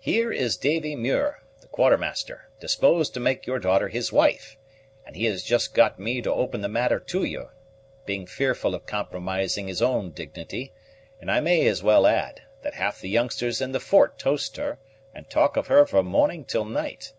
[0.00, 4.58] Here is Davy Muir, the quartermaster, disposed to make your daughter his wife,
[5.06, 7.48] and he has just got me to open the matter to you,
[8.04, 10.74] being fearful of compromising his own dignity;
[11.22, 14.78] and I may as well add that half the youngsters in the fort toast her,
[15.14, 17.14] and talk of her from morning till night."